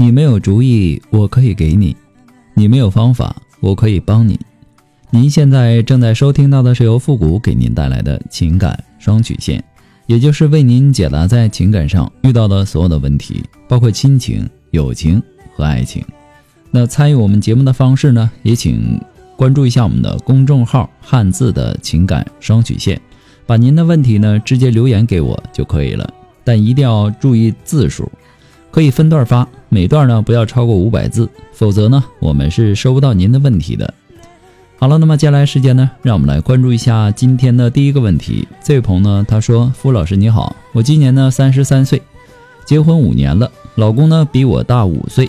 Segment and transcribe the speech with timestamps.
[0.00, 1.94] 你没有主意，我可以给你；
[2.54, 4.40] 你没有方法，我可以帮你。
[5.10, 9.62] 您现在正在收听到的是由复古给您带来的情感双曲线，
[10.06, 15.22] 也就是为您解答在情感上遇到的所有的问题，包括亲情、友情
[15.54, 16.02] 和爱情。
[16.70, 18.98] 那参与我们节目的方式呢，也请
[19.36, 22.98] 关注一下我们的公众号“汉字的情感双曲线”，
[23.44, 26.10] 把您的问题呢直接留言给我就可以了，
[26.42, 28.10] 但一定要注意字数。
[28.70, 33.92] 可以分段发，每段呢不要超过五百字，否则呢我们是收不到您的问题的。
[34.78, 38.48] 好了，那么接下来时间呢，让我们来关注一下今天的第一个问题。
[38.64, 42.00] 这位朋友呢，他说：“付老师你好，我今年呢三十三岁，
[42.64, 45.28] 结婚五年了，老公呢比我大五岁，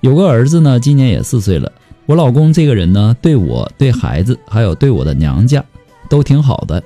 [0.00, 1.70] 有个儿子呢今年也四岁了。
[2.06, 5.62] 我老公这个人呢，对我、对孩子还有对我的娘家
[6.08, 6.82] 都挺好的，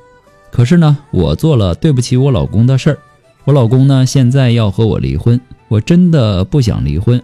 [0.50, 2.98] 可是呢，我做了对不起我老公的事儿。”
[3.44, 7.22] 我老公呢，现在要和我离婚，我真的不想离婚，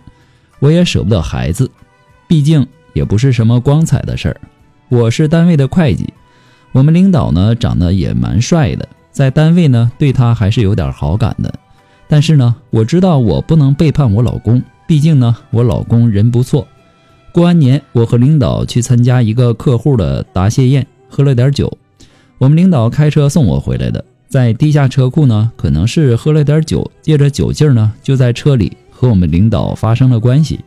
[0.58, 1.70] 我也舍不得孩子，
[2.28, 4.38] 毕竟也不是什么光彩的事儿。
[4.90, 6.12] 我是单位的会计，
[6.72, 11.50] 我们领导呢长得也蛮帅的，在单位呢对他还是有点好感的。
[12.06, 16.68] 但是呢，我知道我不能背叛我老公，毕竟呢我老公人不错。
[17.32, 21.78] 过完年，我和领导去参加一个客户的答谢宴，喝了点酒，
[22.36, 24.04] 我们领导开车送我回来的。
[24.30, 30.60] 在地下车库呢，可能是喝了点酒，借着酒劲儿呢，就在车里和我们领导发生了关系。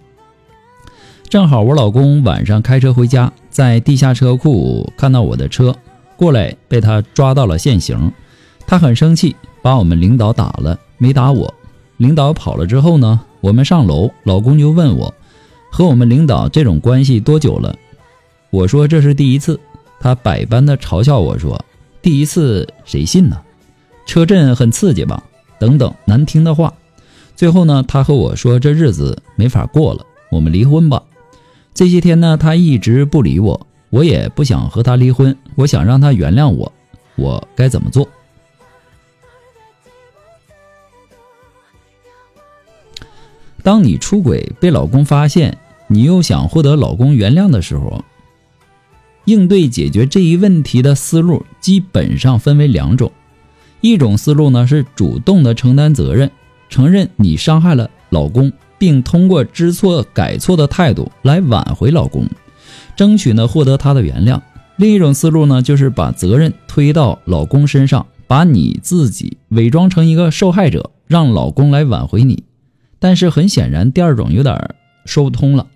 [1.29, 5.73] 正好我老公晚上开车回家，在地下车库看到我的车
[6.17, 8.11] 过来，被他抓到了现行。
[8.67, 11.53] 他很生气，把我们领导打了，没打我。
[11.95, 15.13] 领导跑了之后呢，我们上楼，老公就问我，
[15.71, 17.73] 和我们领导这种关系多久了？
[18.49, 19.57] 我说这是第一次。
[20.01, 21.63] 他百般的嘲笑我说，
[22.01, 23.37] 第一次谁信呢？
[24.05, 25.23] 车震很刺激吧？
[25.59, 26.73] 等等难听的话。
[27.35, 31.01] 最后呢，他和我说：“这日子没法过了，我们离婚吧。”
[31.73, 36.71] 这些天呢，他一直不理我，我也不想和他离婚，我想让他原谅我，
[37.15, 38.07] 我该怎么做？
[43.63, 48.03] 当你出轨被老公发现，你又想获得老公原谅的时候，
[49.25, 53.11] 应对解决这一问题的思路基本上分为两种。
[53.83, 56.31] 一种思路呢是主动的承担责任，
[56.69, 62.25] 承认你伤害了老公，并通过知错改错的态度来挽回老公，
[62.95, 64.39] 争取呢获得他的原谅。
[64.77, 72.45] 另一种思路呢就是把责任推到老公身上，把你自己伪装成一个受害者，让老公来挽回你。
[72.99, 75.67] 但是很显然，第二种有点说不通了，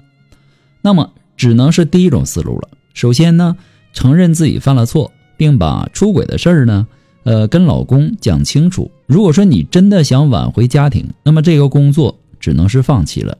[0.81, 2.69] 那么只能是第一种思路了。
[2.93, 3.57] 首先呢，
[3.91, 6.87] 承认自己犯了错，并把出轨的事儿呢。
[7.27, 8.89] 呃，跟老公讲清楚。
[9.05, 13.37] 如果说你真的想挽回家庭，那么这个工作只能是放弃了。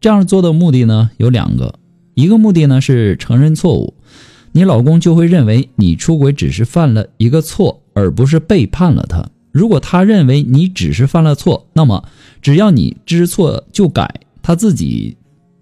[0.00, 1.74] 这样做的目的呢有两个，
[2.14, 3.92] 一个目的呢是承认错误，
[4.52, 9.22] 你老公就会认为你出轨只是犯了一个错，而不是背叛了他。
[9.52, 12.02] 如果他认为你只是犯了错，那么
[12.40, 14.10] 只要你知错就改，
[14.40, 15.14] 他自己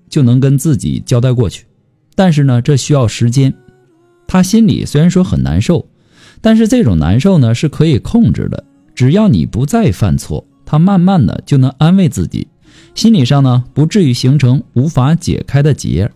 [0.08, 1.66] 就能跟自己交代过去。
[2.14, 3.52] 但是呢，这需要时间，
[4.28, 5.84] 他心里虽然说很难受。
[6.40, 12.46] 但是这种难受呢是可以控制的，只要你不再犯错，他慢慢的就能安慰自己，
[12.94, 16.10] 心理上呢不至于形成无法解开的结。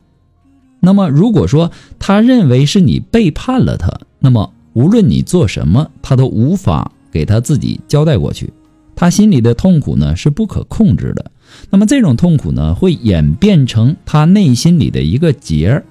[0.81, 8.53] 那么如果说他认为是你背叛了他，那么无论你做什么，他都无法给他自己交代过去，
[8.97, 11.31] 他心里的痛苦呢是不可控制的。
[11.71, 15.83] 那么这种痛苦呢会演变成他内心里的一个结，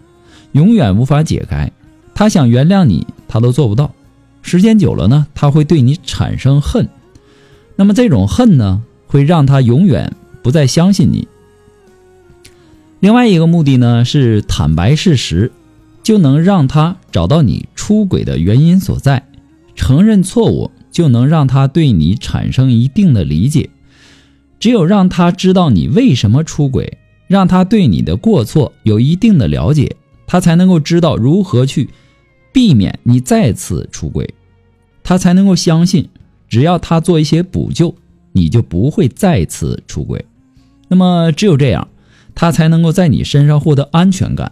[0.53, 1.71] 永远无法解开。
[2.13, 3.93] 他想原谅你，他都做不到。
[4.41, 6.89] 时间久了呢，他会对你产生恨，
[7.75, 11.27] 那么这种恨呢，会让他永远不再相信你。
[12.99, 15.51] 另外一个目的呢，是坦白事实，
[16.03, 19.27] 就能让他找到你出轨的原因所在，
[19.75, 23.69] 承认错误，就能让他对你产生一定的理解。
[24.59, 29.95] 只有让他知道你为什么出轨，让他对你的过错有一定的了解，
[30.27, 31.89] 他才能够知道如何去。
[32.51, 34.33] 避免你再次出轨，
[35.03, 36.09] 他才能够相信
[36.47, 37.95] 只要他做一些补救，
[38.31, 40.25] 你就不会再次出轨。
[40.87, 41.87] 那么只有这样，
[42.35, 44.51] 他才能够在你身上获得安全感，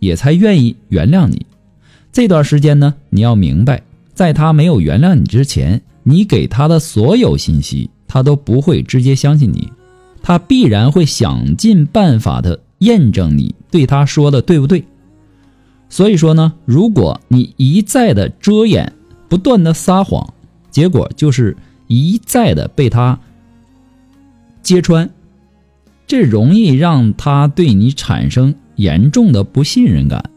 [0.00, 1.46] 也才愿意原谅你。
[2.12, 3.82] 这段时间呢，你要明白，
[4.14, 9.70] 在他没有原谅你之前，你给他的所有信息，他都不会直接相信你，
[10.22, 14.82] 他必然会想尽办法的验证你对他说的对不对。
[15.88, 18.92] 所以说呢，如果你一再的遮掩，
[19.28, 20.34] 不断的撒谎，
[20.70, 21.56] 结果就是
[21.86, 23.18] 一再的被他
[24.62, 25.10] 揭穿，
[26.06, 30.30] 这容易让他对你产生严重的不信任感，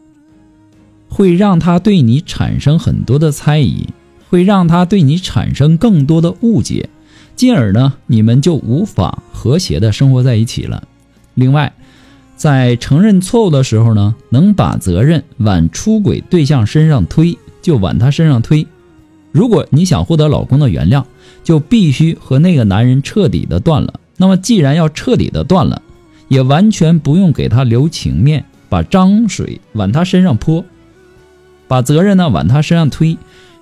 [1.08, 3.88] 会让他对你产生很多的猜疑，
[4.30, 6.88] 会让他对你产生更多的误解，
[7.36, 10.88] 进而呢，你们就无法和谐的生活在一起了。
[11.34, 11.74] 另外，
[12.36, 18.66] 在承认错误的时候呢，能把责任往出轨对象身上推，就往他身上推。
[19.30, 21.04] 如果你想获得老公的原谅，
[21.44, 24.00] 就必须和那个男人彻底的断了。
[24.16, 25.80] 那么，既然要彻底的断了，
[26.28, 30.64] 也完全不用给他留情面，把脏水往他身上泼，
[31.68, 33.16] 把责任呢往他身上推，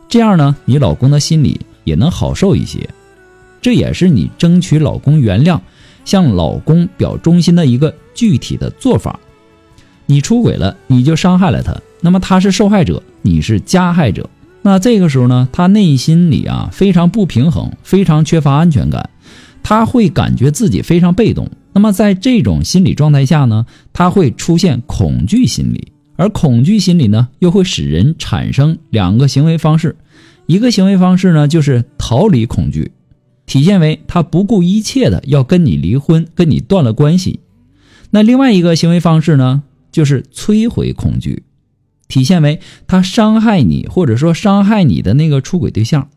[0.08, 2.88] 这样呢，你老公的心里也能好受一些。
[3.60, 5.60] 这也是你争取老公原谅、
[6.04, 9.18] 向老公表忠心的一个具体的做法。
[10.06, 14.28] 你出轨了，你就伤害了他，那么他是受害者，你是加害者。
[14.62, 19.08] 那这个时候呢，他内心里啊非常不平衡，非常缺乏安全感，
[19.62, 21.48] 他会感觉自己非常被动。
[21.72, 29.94] 那么在这种心理状态下呢，他会出现恐惧心理，而恐惧心理呢又会使人产生两个行为方式，
[30.46, 32.90] 一个行为方式呢就是逃离恐惧，
[33.50, 37.40] 体现为他不顾一切的要跟你离婚，跟你断了关系。
[38.10, 41.42] 那另外一个行为方式呢就是摧毁恐惧。
[42.06, 46.10] 体现为他伤害你，或者说伤害你的那个出轨对象。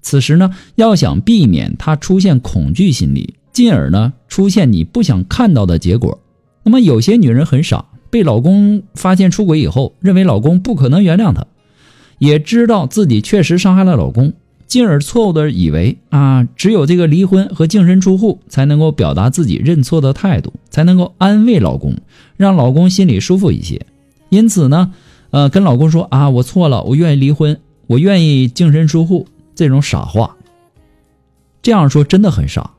[0.00, 6.18] 此时呢，要想避免他出现恐惧心理，进而呢出现你不想看到的结果。
[6.62, 11.46] 那么有些女人很傻，被老公发现出轨以后，认为老公不可能原谅她，
[12.18, 14.32] 也知道自己确实伤害了老公，
[14.74, 21.94] 进而错误的以为啊，只有这个离婚和净身出户才能够表达自己认错的态度，才能够安慰老公，
[22.36, 23.86] 让老公心里舒服一些。
[24.30, 24.92] 因此呢。
[25.30, 30.36] 呃，跟老公说啊，我错了，我愿意离婚，我愿意净身出户，这种傻话。
[31.62, 32.72] 这样说真的很傻，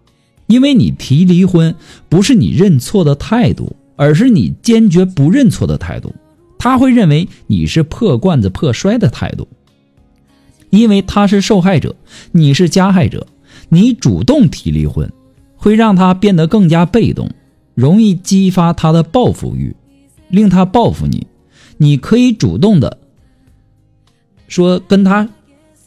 [0.48, 1.76] 因为你提离婚
[2.10, 6.14] 不是你认错的态度，而是你坚决不认错的态度。
[6.58, 9.48] 他会认为你是破罐子破摔的态度，
[10.78, 11.96] 因为他是受害者，
[12.32, 13.28] 你是加害者，
[13.70, 15.12] 你主动提离婚，
[15.56, 17.30] 会让他变得更加被动，
[17.74, 19.76] 容易激发他的报复欲，
[20.30, 21.28] 令他报复你。
[21.78, 23.00] 你可以主动的
[24.48, 25.30] 说跟他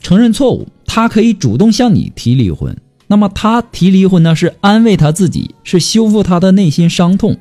[0.01, 2.77] 承认错误，他可以主动向你提离婚。
[3.07, 7.37] 那么他提离婚呢，是安慰他自己，是修复他的内心伤痛；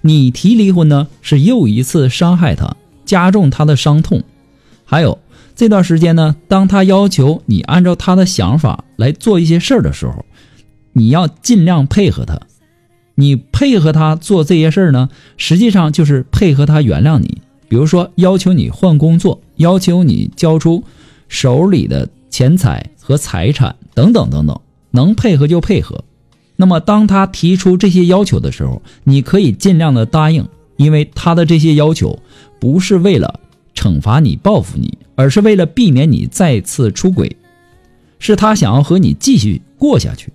[0.00, 2.74] 你提离婚呢，是又一次伤害他，
[3.04, 4.22] 加重他的伤痛。
[4.86, 5.18] 还有
[5.60, 10.24] 这段时间呢，当他要求你按照他的想法来做一些事儿的时候，
[10.94, 12.40] 你要尽量配合他。
[13.14, 17.42] 你配合他做这些事儿呢，实际上就是配合他原谅你。
[17.68, 20.82] 比如说，要求你换工作，要求你交出
[21.28, 24.58] 手里的钱财和财产等等等等，
[24.92, 26.02] 能配合就配合。
[26.56, 32.18] 那么，当他提出这些要求的时候，你可以尽量的答应，因为他的这些要求
[32.58, 33.40] 不是为了
[33.74, 37.36] 惩罚你、报复你，而是为了避免你再次出轨，
[38.18, 40.32] 是他想要和你继续过下去，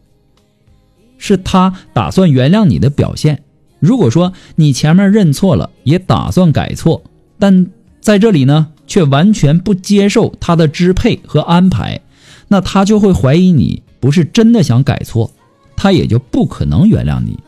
[1.18, 3.42] 是他打算原谅你的表现。
[3.80, 7.04] 如果说你前面认错了，也打算改错。
[7.40, 7.66] 但
[8.00, 12.00] 在这里呢，却完全不接受他的支配和安排，
[12.48, 15.32] 那他就会怀疑你不是真的想改错，
[15.76, 17.40] 他也就不可能原谅你。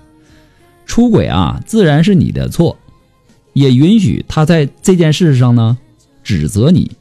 [0.87, 2.79] 出轨啊，自然是你的错，
[3.53, 5.77] 也允许他在这件事上呢
[6.23, 6.91] 指责你、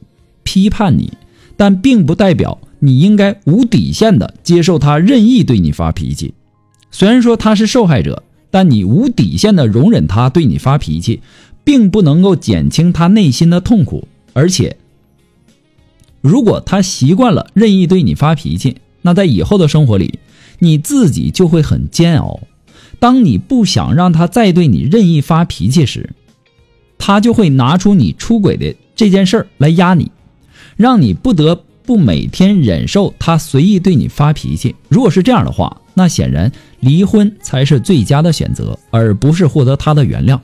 [0.47, 1.12] 批判你，
[1.59, 6.33] 但并不代表你应该无底线的接受他任意对你发脾气。
[6.91, 11.21] 虽然说他是受害者，但你无底线的容忍他对你发脾气。
[11.67, 14.76] 并不能够减轻他内心的痛苦，而且，
[16.21, 20.21] 如果他习惯了任意对你发脾气，那在以后的生活里，
[20.61, 22.38] 你自己就会很煎熬。
[23.00, 26.11] 当你不想让他再对你任意发脾气时，
[26.99, 30.12] 他就会拿出你出轨的这件事儿来压你，
[30.76, 34.75] 让你不得不每天忍受他随意对你发脾气。
[34.88, 40.38] 如果是这样的话，那显然离婚才是最佳的选择，而不是获得他的原谅。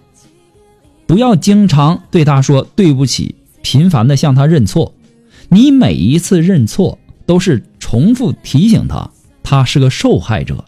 [1.06, 4.94] 不要经常对他说对不起，频繁的向他认错。
[5.48, 9.10] 你每一次认错，都是重复提醒他，
[9.42, 10.64] 他是个受害者，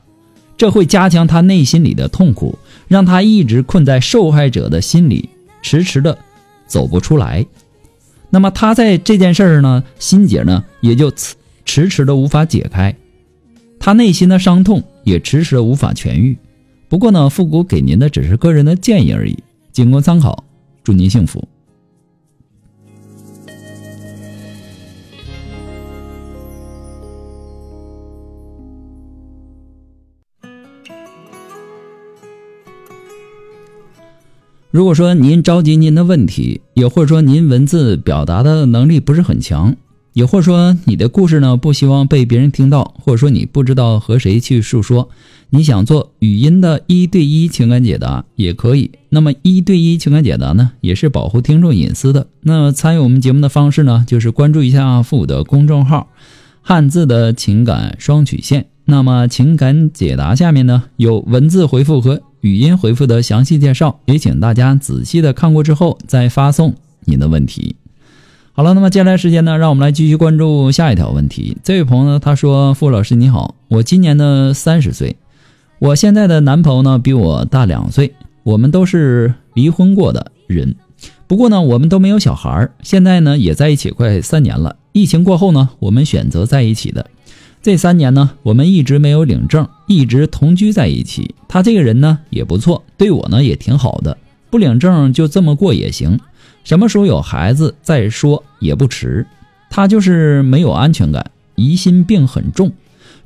[0.58, 5.30] 这会加强他内心里的痛苦，让他一直困在受害者的心里，
[5.62, 6.18] 迟迟的
[6.66, 7.46] 走不出来。
[8.34, 12.92] 那么他在这件事儿呢，心结呢也就迟迟迟的无法解开，
[13.78, 16.36] 他内心的伤痛也迟迟的无法痊愈。
[16.88, 19.38] 不过呢，复古给您的只是个人的建议而已，
[19.70, 20.42] 仅供参考。
[20.82, 21.46] 祝您幸福。
[34.74, 39.76] 如果说您着急您的问题，也或者说您文字表达的能力不是很强，
[40.14, 45.08] 也或者说你的故事呢不希望被别人听到，或者说你不知道和谁去诉说，
[45.50, 48.90] 你想做语音的一对一情感解答也可以。
[49.10, 52.26] 那么一对一情感解答呢，也是保护听众隐私的。
[52.40, 56.08] 那参与我们节目的方式呢，就是关注一下父母的公众号
[56.62, 58.66] “汉字的情感双曲线”。
[58.86, 62.22] 那么情感解答下面呢有文字回复和。
[62.44, 66.74] 语音回复的详细介绍，也请大家仔细的看过之后再发送
[67.06, 67.76] 您的问题。
[68.52, 71.56] 好了，那么接下来时间呢，让我们来继续关注下一条问题。
[71.64, 75.16] 这位朋友呢，他说：“傅老师你好，我今年呢三十岁，
[75.78, 80.76] 我现在的男朋友呢比我大两岁，我们都是离婚过的人，
[81.26, 84.76] 不过呢我们都没有小孩现在呢也在一起快三年了。
[84.92, 87.06] 疫情过后呢，我们选择在一起的。”
[87.64, 91.34] 这三年呢，我们一直没有领证，一直同居在一起。
[91.48, 94.18] 他这个人呢也不错，对我呢也挺好的。
[94.50, 96.20] 不领证就这么过也行，
[96.62, 99.26] 什么时候有孩子再说也不迟。
[99.70, 102.70] 他就是没有安全感，疑心病很重，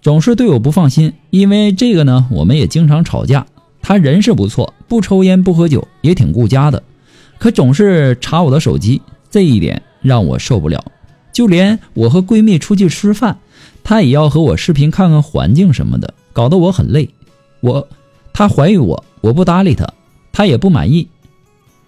[0.01, 1.15] 总是对我不放心。
[1.31, 3.45] 因为这个呢，我们也经常吵架。
[3.83, 6.85] 他人是不错，不抽烟不喝酒，也挺顾家的，
[7.39, 9.03] 可总是查我的手机，
[9.33, 10.85] 这一点让我受不了。
[11.33, 13.37] 就连我和闺蜜出去吃饭。
[13.89, 17.09] 他也要和我视频看看环境什么的，搞得我很累。
[17.61, 17.89] 我，
[18.35, 19.89] 他怀疑我，我不搭理他，
[20.31, 21.09] 他也不满意。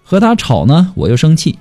[0.03, 1.59] 和他吵呢，我又生气。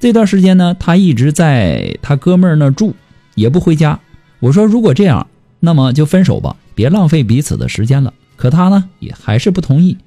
[0.00, 2.94] 这段时间呢，他一直在他哥们儿那住，
[3.34, 4.00] 也不回家。
[4.40, 5.26] 我说如果这样，
[5.60, 8.14] 那么就分手吧，别浪费彼此的时间了。
[8.36, 9.98] 可他呢，也还是不同意。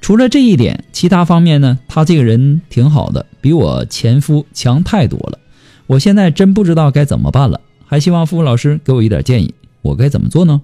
[0.00, 5.38] 除了这一点，其他方面呢，他这个人挺好的，比我前夫强太多了。
[5.86, 7.60] 我现在真不知道该怎么办了。
[7.86, 10.60] 还希望付老师给我一点建议，我该怎么做呢？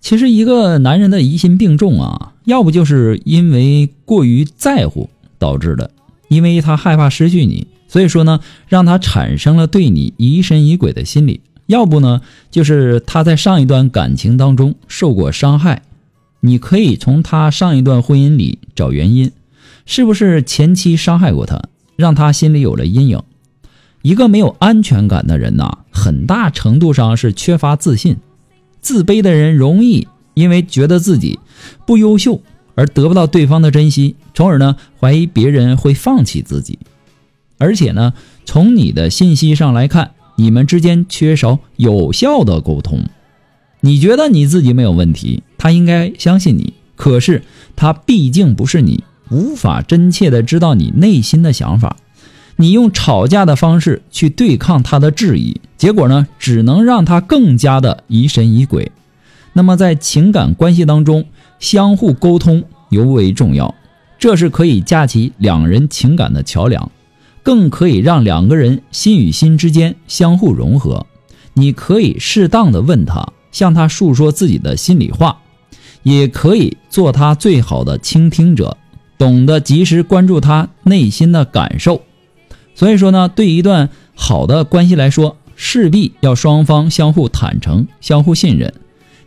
[0.00, 5.90] 其实，一个男人的疑心病重啊，要不就是因为过于在乎导致的，
[6.28, 15.82] 因为他害怕失去你，所以说呢，让他产生了对你疑神疑鬼的心理；要不呢，就是他在上一段感情当中受过伤害。
[16.40, 19.30] 你可以从他上一段婚姻里找原因，
[19.84, 21.62] 是不是前妻伤害过他，
[21.96, 23.22] 让他心里有了阴影？
[24.02, 28.16] 一个没有安全感的人呐，很大程度上是缺乏自信。
[28.80, 31.38] 自卑的人容易因为觉得自己
[31.86, 32.40] 不优秀
[32.74, 36.78] 而得不到对方的珍惜，从而呢怀疑别人会放弃自己。
[37.58, 38.14] 而且呢，
[38.46, 43.04] 从你的信息上来看，你们之间缺少有效的沟通。
[43.82, 46.72] 你觉得你自己没有问题，他应该相信你。
[46.96, 47.42] 可是
[47.76, 51.96] 他毕竟不是你，无法真切的知道你内心的想法。
[52.60, 58.92] 你用吵架的方式去对抗他的质疑，结果呢，只能让他更加的疑神疑鬼。
[59.54, 61.24] 那么在情感关系当中，
[61.58, 63.74] 相互沟通尤为重要，
[64.18, 66.90] 这是可以架起两人情感的桥梁，
[67.42, 71.06] 更可以让两个人心与心之间相互融合。
[71.54, 75.38] 你可以适当的问他，向他诉说自己的心里话，
[76.02, 78.76] 也可以做他最好的倾听者，
[79.16, 82.02] 懂得及时关注他内心的感受。
[82.80, 88.72] 所以说呢，对一段好的关系来说，势必要双方相互坦诚、相互信任。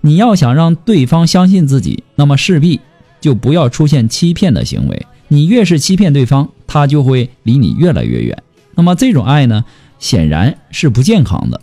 [0.02, 2.80] 你要想让对方相信自己，那么势必
[3.22, 5.06] 就不要出现欺骗的行为。
[5.28, 8.42] 你越是欺骗对方，他就会离你越来越远。
[8.74, 9.64] 那么这种爱呢，
[10.00, 11.62] 显然是不健康的。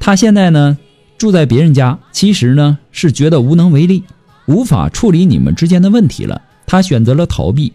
[0.00, 0.78] 他现在呢
[1.16, 4.02] 住在别人家，其实呢是觉得无能为力，
[4.46, 6.42] 无法处理你们之间的问题了。
[6.66, 7.72] 他选择了逃避，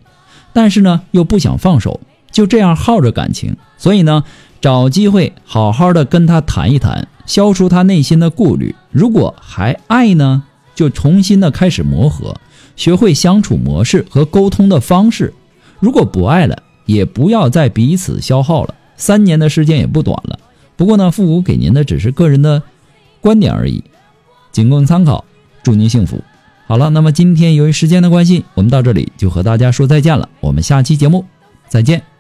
[0.52, 2.02] 但是呢又不想放手。
[2.36, 4.26] 就这样耗着感情，所以呢，
[4.60, 8.76] 找机会好好的跟他谈一谈，消除他内心的顾虑。
[8.92, 10.44] 如果还爱呢，
[10.76, 12.36] 就重新的开始磨合，
[12.76, 15.34] 学会相处模式和沟通的方式。
[15.80, 18.76] 如果不爱了，也不要再彼此消耗了。
[18.98, 20.38] 三年的时间也不短了。
[20.76, 22.62] 不过呢，父母给您的只是个人的
[23.22, 23.82] 观点而已，
[24.52, 25.24] 仅供参考。
[25.64, 26.22] 祝您幸福。
[26.68, 30.28] 好了，那么今天由于时间的关系，我们到这里就和大家说再见了。
[30.42, 31.24] 我们下期节目
[31.70, 32.15] 再见。